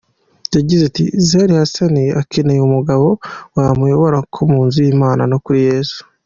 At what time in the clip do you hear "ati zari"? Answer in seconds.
0.89-1.53